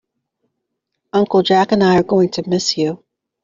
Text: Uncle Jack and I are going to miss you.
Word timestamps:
Uncle 1.13 1.43
Jack 1.43 1.73
and 1.73 1.83
I 1.83 1.97
are 1.99 2.01
going 2.01 2.29
to 2.29 2.49
miss 2.49 2.75
you. 2.75 3.03